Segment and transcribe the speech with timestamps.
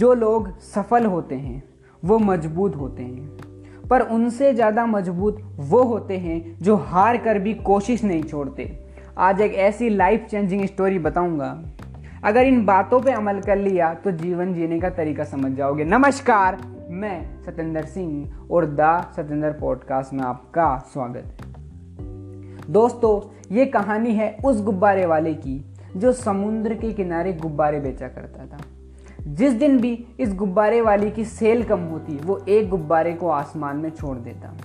[0.00, 1.62] जो लोग सफल होते हैं,
[2.02, 7.54] वो मज़बूत होते हैं। पर उनसे ज़्यादा मज़बूत वो होते हैं जो हार कर भी
[7.54, 8.68] कोशिश नहीं छोड़ते।
[9.18, 11.50] आज एक ऐसी लाइफ चेंजिंग स्टोरी बताऊँगा।
[12.24, 16.58] अगर इन बातों पे अमल कर लिया तो जीवन जीने का तरीका समझ जाओगे। नमस्कार,
[16.90, 23.20] मैं सत्येंद्र सिंह और द सत्येंद्र पॉडकास्ट में आपका स्वागत। है दोस्तों,
[23.54, 25.64] ये कहानी है उस गुब्बारे वाले की,
[25.96, 28.64] जो समुद्र के किनारे गुब्बारे बेचा करता था।
[29.26, 33.76] जिस दिन भी इस गुब्बारे वाले की सेल कम होती, वो एक गुब्बारे को आसमान
[33.76, 34.56] में छोड़ देता।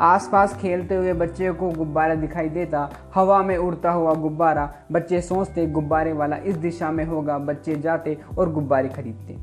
[0.00, 5.66] आसपास खेलते हुए बच्चे को गुब्बारा दिखाई देता, हवा में उड़ता हुआ गुब्बारा। बच्चे सोचते,
[5.66, 9.36] गुब्बारे वाला इस दिशा में होगा, बच्चे जाते और गुब्बारे खरीदते।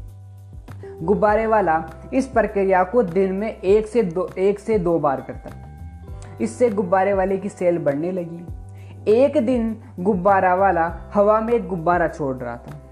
[1.05, 5.49] गुब्बारे वाला इस प्रक्रिया को दिन में एक से दो, एक से दो बार करता।
[6.41, 8.45] इससे गुब्बारे वाले की सेल बढ़ने लगी।
[9.11, 12.88] एक दिन गुब्बारा वाला हवा में एक गुब्बारा छोड़ रहा था।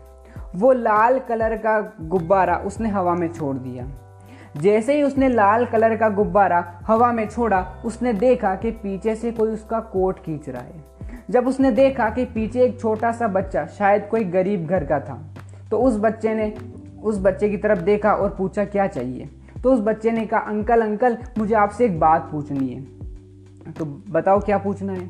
[0.57, 3.87] वो लाल कलर का गुब्बारा उसने हवा में छोड़ दिया।
[4.57, 9.31] जैसे ही उसने लाल कलर का गुब्बारा हवा में छोड़ा, उसने देखा कि पीछे से
[9.31, 10.85] कोई उसका कोट खींच रहा है।
[11.29, 15.19] जब उसने देखा कि पीछे एक छोटा सा बच्चा, शायद कोई गरीब घर का था
[15.71, 16.53] तो उस बच्चे ने,
[17.03, 19.29] उस बच्चे की तरफ़ देखा और पूछा, क्या चाहिए?
[19.63, 24.39] तो उस बच्चे ने कहा, अंकल अंकल, मुझे आपसे एक बात पूछनी है। तो बताओ,
[24.39, 25.09] क्या पूछना है?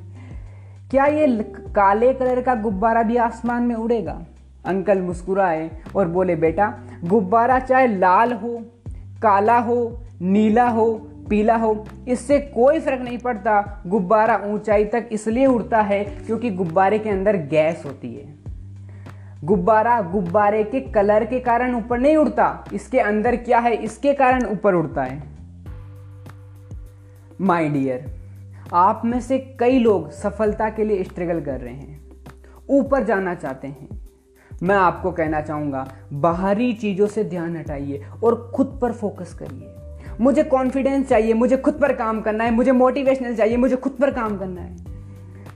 [0.92, 1.28] क्या ये
[1.76, 4.22] काले कलर का गुब्बारा भी आसमान में उड़ेगा?
[4.66, 8.58] अंकल मुस्कुराए और बोले, बेटा, गुब्बारा चाहे लाल हो,
[9.22, 10.94] काला हो, नीला हो,
[11.30, 17.00] पीला हो, इससे कोई फ़र्क नहीं पड़ता। गुब्बारा ऊंचाई तक इसलिए उड़ता है क्योंकि गुब्बारे
[17.00, 18.36] के अंदर गैस होती है।
[19.44, 24.46] गुब्बारा गुब्बारे के कलर के कारण ऊपर नहीं उड़ता, इसके अंदर क्या है, इसके कारण
[24.46, 25.22] ऊपर उड़ता है।
[27.42, 28.06] माई डियर
[28.74, 32.00] आप में से कई लोग सफलता के लिए स्ट्रगल कर रहे हैं,
[32.70, 33.97] ऊपर जाना चाहते हैं।
[34.64, 39.74] मैं आपको कहना चाहूँगा, बाहरी चीज़ों से ध्यान हटाइए और खुद पर फोकस करिए।
[40.22, 44.12] मुझे कॉन्फिडेंस चाहिए, मुझे खुद पर काम करना है, मुझे मोटिवेशनल चाहिए, मुझे खुद पर
[44.12, 44.87] काम करना है।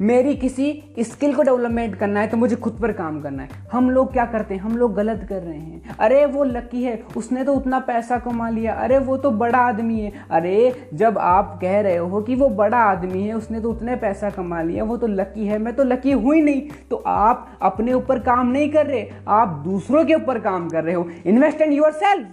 [0.02, 3.90] मेरी किसी स्किल को डेवलपमेंट करना है तो मुझे खुद पर काम करना है। हम
[3.90, 4.62] लोग क्या करते हैं?
[4.62, 8.50] हम लोग गलत कर रहे हैं। अरे, वो लकी है। उसने तो उतना पैसा कमा
[8.50, 12.50] लिया। अरे, वो तो बड़ा आदमी है। अरे, जब आप कह रहे हो कि वो
[12.50, 15.84] बड़ा आदमी है, उसने तो उतने पैसा कमा लिया, वो तो लकी है। मैं तो
[15.84, 20.40] लकी हुई नहीं। तो आप अपने ऊपर काम नहीं कर रहे। आप दूसरों के ऊपर
[20.40, 22.28] काम कर रहे हो। इन्वेस्ट इन योर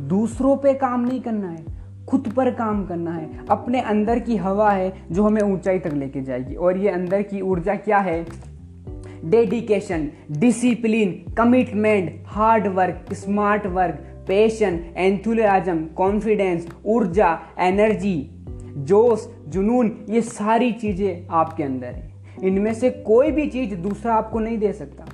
[0.00, 1.77] दूसरों पे काम नहीं करना है।
[2.08, 6.22] खुद पर काम करना है। अपने अंदर की हवा है जो हमें ऊंचाई तक लेके
[6.22, 8.26] जाएगी। और ये अंदर की ऊर्जा क्या है?
[9.24, 18.30] Dedication discipline commitment hard work smart work passion enthusiasm confidence ऊर्जा एनर्जी
[18.68, 22.12] जोश, जुनून, ये सारी चीज़ें आपके अंदर है।
[22.44, 25.04] इनमें से कोई भी चीज़ दूसरा आपको नहीं दे सकता।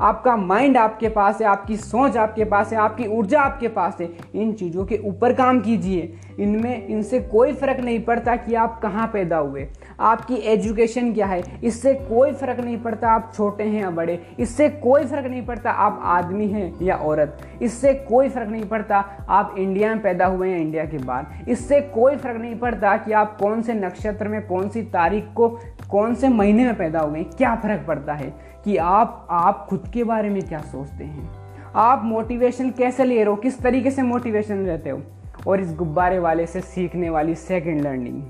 [0.00, 4.08] आपका माइंड आपके पास है, आपकी सोच आपके पास है, आपकी ऊर्जा आपके पास है।
[4.34, 9.06] इन चीज़ों के ऊपर काम कीजिए। इनमें इनसे कोई फ़र्क नहीं पड़ता कि आप कहाँ
[9.12, 9.66] पैदा हुए।
[10.00, 11.42] आपकी एजुकेशन क्या है?
[11.64, 15.70] इससे कोई फ़र्क नहीं पड़ता आप छोटे हैं या बड़े। इससे कोई फ़र्क नहीं पड़ता
[15.70, 20.50] आप आदमी हैं या औरत। इससे कोई फ़र्क नहीं पड़ता आप इंडिया में पैदा हुए
[20.50, 24.46] हैं इंडिया के बाहर। इससे कोई फ़र्क नहीं पड़ता कि आप कौन से नक्षत्र में,
[24.46, 25.48] कौन सी तारीख को
[25.90, 28.34] कौन से महीने में पैदा हुए हैं क्या फ़र्क पड़ता है
[28.64, 31.30] कि आप आप खुद के बारे में क्या सोचते हैं?
[31.74, 33.36] आप मोटिवेशन कैसे ले रहे हो?
[33.36, 35.02] किस तरीके से मोटिवेशन रहते हो?
[35.48, 38.22] और इस गुब्बारे वाले से सीखने वाली सेकंड लर्निंग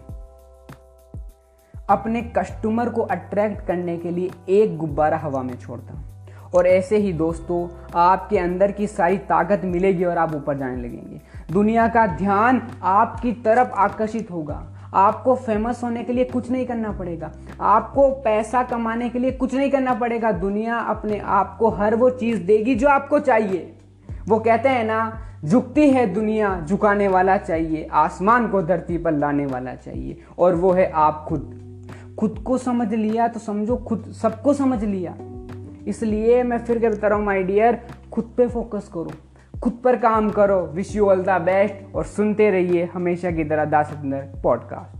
[1.91, 6.05] अपने कस्टमर को अट्रैक्ट करने के लिए एक गुब्बारा हवा में छोड़ता।
[6.55, 11.21] और ऐसे ही दोस्तों, आपके अंदर की सारी ताकत मिलेगी और आप ऊपर जाने लगेंगे।
[11.53, 16.93] दुनिया का ध्यान आपकी तरफ़ आकर्षित होगा। आपको फ़ेमस होने के लिए कुछ नहीं करना
[16.93, 21.95] पड़ेगा। आपको पैसा कमाने के लिए कुछ नहीं करना पड़ेगा। दुनिया अपने आप को हर
[21.95, 23.77] वो चीज़ देगी जो आपको चाहिए।
[24.29, 29.47] वो कहते हैं ना, झुकती है दुनिया, झुकाने वाला चाहिए। आसमान को धरती पर लाने
[29.47, 31.61] वाला चाहिए। और वो है आप खुद।
[32.19, 35.17] खुद को समझ लिया तो समझो, खुद सबको समझ लिया।
[35.87, 39.11] इसलिए मैं फिर कहता रहा हूँ माई डियर खुद पे फोकस करो।
[39.63, 43.65] खुद पर काम करो wish you all the best और सुनते रहिए हमेशा की तरह
[43.65, 45.00] दास पॉडकास्ट